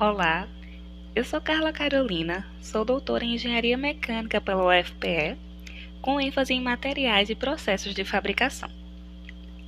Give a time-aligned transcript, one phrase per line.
[0.00, 0.48] Olá,
[1.14, 5.36] eu sou Carla Carolina, sou doutora em Engenharia Mecânica pela UFPE,
[6.02, 8.68] com ênfase em materiais e processos de fabricação.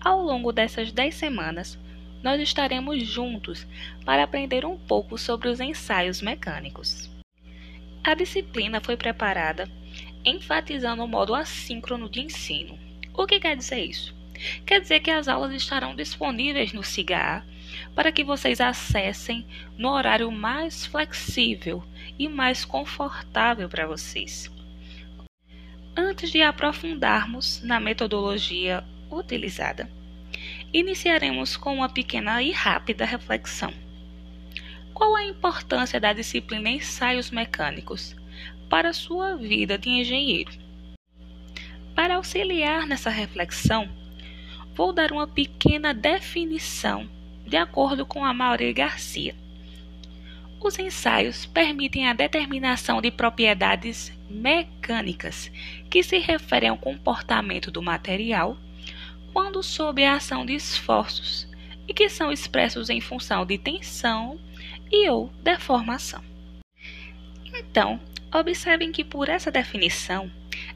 [0.00, 1.78] Ao longo dessas 10 semanas,
[2.22, 3.66] nós estaremos juntos
[4.02, 7.10] para aprender um pouco sobre os ensaios mecânicos.
[8.02, 9.70] A disciplina foi preparada
[10.24, 12.78] enfatizando o modo assíncrono de ensino.
[13.12, 14.16] O que quer dizer isso?
[14.64, 17.44] Quer dizer que as aulas estarão disponíveis no SIGA
[17.94, 19.46] para que vocês acessem
[19.76, 21.82] no horário mais flexível
[22.18, 24.50] e mais confortável para vocês.
[25.96, 29.88] Antes de aprofundarmos na metodologia utilizada,
[30.72, 33.72] iniciaremos com uma pequena e rápida reflexão.
[34.92, 38.16] Qual a importância da disciplina Ensaios Mecânicos
[38.68, 40.52] para a sua vida de engenheiro?
[41.94, 43.88] Para auxiliar nessa reflexão,
[44.74, 47.08] vou dar uma pequena definição
[47.46, 49.34] de acordo com a Mauri Garcia.
[50.60, 55.50] Os ensaios permitem a determinação de propriedades mecânicas
[55.90, 58.56] que se referem ao comportamento do material
[59.32, 61.46] quando sob a ação de esforços
[61.86, 64.40] e que são expressos em função de tensão
[64.90, 66.22] e ou deformação.
[67.44, 68.00] Então,
[68.32, 70.30] observem que por essa definição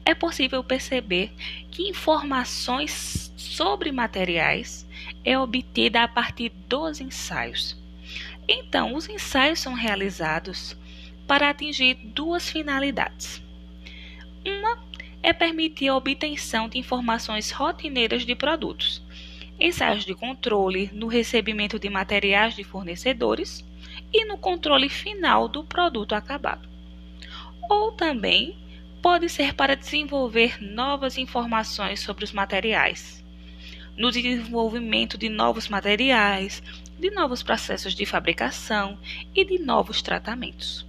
[0.05, 1.31] é possível perceber
[1.71, 4.85] que informações sobre materiais
[5.23, 7.77] é obtida a partir dos ensaios.
[8.45, 10.75] Então, os ensaios são realizados
[11.25, 13.41] para atingir duas finalidades.
[14.45, 14.83] Uma
[15.23, 19.01] é permitir a obtenção de informações rotineiras de produtos,
[19.57, 23.65] ensaios de controle no recebimento de materiais de fornecedores
[24.11, 26.67] e no controle final do produto acabado.
[27.69, 28.57] Ou também
[29.01, 33.23] pode ser para desenvolver novas informações sobre os materiais,
[33.99, 36.63] no desenvolvimento de novos materiais,
[36.97, 38.97] de novos processos de fabricação
[39.35, 40.87] e de novos tratamentos.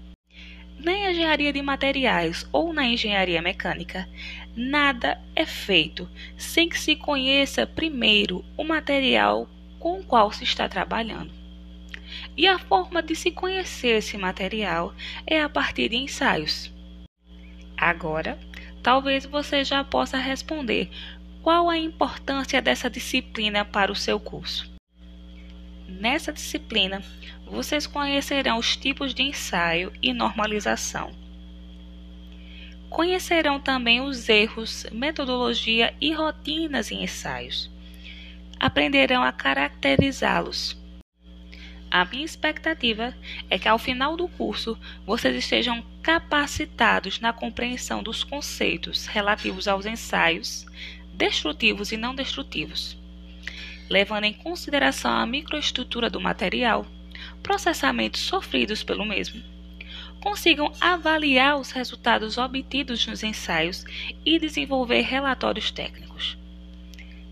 [0.79, 4.09] Na engenharia de materiais ou na engenharia mecânica,
[4.57, 9.49] nada é feito sem que se conheça primeiro o material
[9.81, 11.33] com o qual se está trabalhando.
[12.37, 14.95] E a forma de se conhecer esse material
[15.27, 16.73] é a partir de ensaios.
[17.77, 18.39] Agora,
[18.83, 20.91] talvez você já possa responder
[21.43, 24.71] qual a importância dessa disciplina para o seu curso?
[25.89, 27.03] Nessa disciplina,
[27.47, 31.11] vocês conhecerão os tipos de ensaio e normalização.
[32.89, 37.71] Conhecerão também os erros, metodologia e rotinas em ensaios.
[38.59, 40.79] Aprenderão a caracterizá-los.
[41.91, 43.15] A minha expectativa
[43.49, 49.87] é que ao final do curso vocês estejam capacitados na compreensão dos conceitos relativos aos
[49.87, 50.67] ensaios,
[51.15, 52.97] destrutivos e não destrutivos,
[53.89, 56.87] levando em consideração a microestrutura do material,
[57.43, 59.43] processamentos sofridos pelo mesmo.
[60.21, 63.85] Consigam avaliar os resultados obtidos nos ensaios
[64.25, 66.37] e desenvolver relatórios técnicos.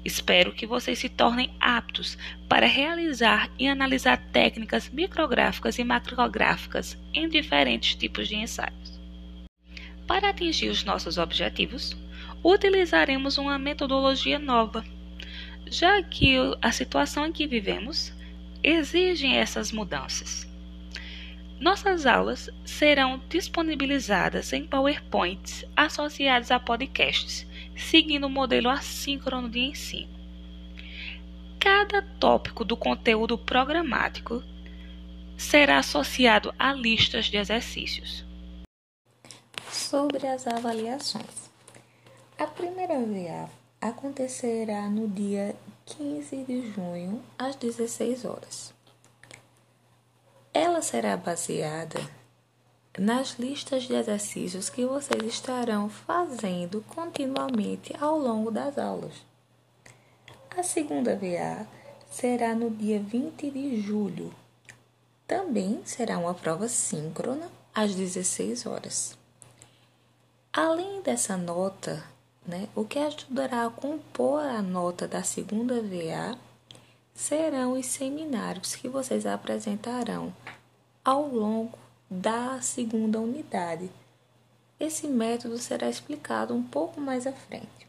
[0.05, 2.17] Espero que vocês se tornem aptos
[2.49, 8.99] para realizar e analisar técnicas micrográficas e macrográficas em diferentes tipos de ensaios.
[10.07, 11.95] Para atingir os nossos objetivos,
[12.43, 14.85] utilizaremos uma metodologia nova,
[15.67, 18.13] já que a situação em que vivemos
[18.63, 20.49] exige essas mudanças.
[21.61, 27.45] Nossas aulas serão disponibilizadas em PowerPoints associados a podcasts,
[27.77, 30.17] seguindo o modelo assíncrono de ensino.
[31.59, 34.43] Cada tópico do conteúdo programático
[35.37, 38.25] será associado a listas de exercícios.
[39.71, 41.48] Sobre as avaliações.
[42.39, 43.51] A primeira VA
[43.81, 45.57] acontecerá no dia
[45.87, 48.73] 15 de junho, às 16 horas.
[50.55, 51.99] Ela será baseada
[52.97, 59.15] nas listas de exercícios que vocês estarão fazendo continuamente ao longo das aulas.
[60.57, 61.67] A segunda VA
[62.09, 64.33] será no dia 20 de julho.
[65.27, 69.19] Também será uma prova síncrona às 16 horas.
[70.53, 72.05] Além dessa nota,
[72.49, 72.67] né?
[72.75, 76.37] O que ajudará a compor a nota da segunda VA
[77.15, 80.33] serão os seminários que vocês apresentarão
[81.05, 81.79] ao longo
[82.11, 83.91] da segunda unidade.
[84.81, 87.87] Esse método será explicado um pouco mais à frente.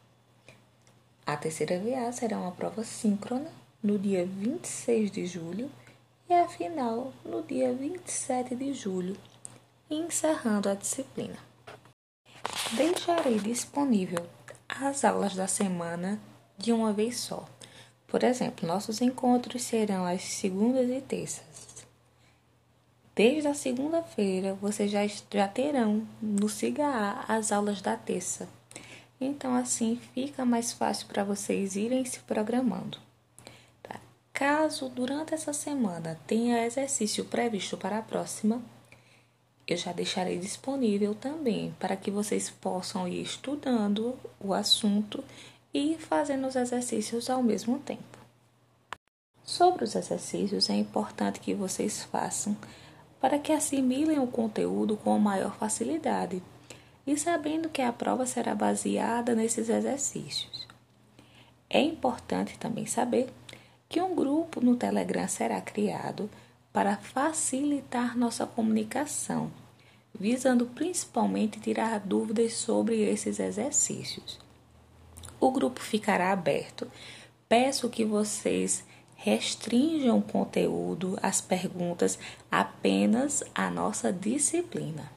[1.25, 3.49] A terceira VA será uma prova síncrona
[3.81, 5.71] no dia 26 de julho
[6.27, 9.15] e a final no dia 27 de julho,
[9.89, 11.37] encerrando a disciplina.
[12.73, 14.25] Deixarei disponível
[14.81, 16.19] as aulas da semana
[16.57, 17.47] de uma vez só.
[18.07, 21.59] Por exemplo, nossos encontros serão às segundas e terças,
[23.19, 28.47] Desde a segunda-feira, vocês já, já terão no SIGA as aulas da terça.
[29.19, 32.97] Então, assim fica mais fácil para vocês irem se programando.
[33.83, 33.99] Tá?
[34.31, 38.61] Caso durante essa semana tenha exercício previsto para a próxima,
[39.73, 45.23] eu já deixarei disponível também para que vocês possam ir estudando o assunto
[45.73, 48.17] e fazendo os exercícios ao mesmo tempo.
[49.43, 52.55] Sobre os exercícios, é importante que vocês façam
[53.19, 56.41] para que assimilem o conteúdo com maior facilidade
[57.05, 60.67] e sabendo que a prova será baseada nesses exercícios.
[61.69, 63.29] É importante também saber
[63.87, 66.29] que um grupo no Telegram será criado
[66.71, 69.51] para facilitar nossa comunicação,
[70.19, 74.39] visando principalmente tirar dúvidas sobre esses exercícios.
[75.39, 76.91] O grupo ficará aberto.
[77.47, 78.83] Peço que vocês
[79.15, 82.19] restringam o conteúdo, as perguntas
[82.51, 85.11] apenas à nossa disciplina.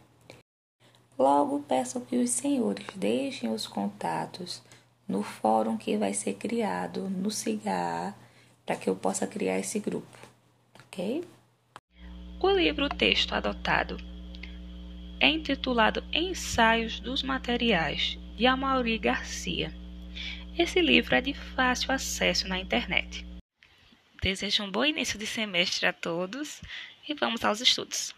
[1.19, 4.62] Logo, peço que os senhores deixem os contatos
[5.06, 8.14] no fórum que vai ser criado no CIGA
[8.64, 10.19] para que eu possa criar esse grupo,
[10.84, 11.25] ok?
[12.40, 14.11] O livro texto adotado
[15.22, 19.72] é intitulado Ensaios dos Materiais, de Amaury Garcia.
[20.58, 23.24] Esse livro é de fácil acesso na internet.
[24.20, 26.60] Desejo um bom início de semestre a todos
[27.08, 28.12] e vamos aos estudos.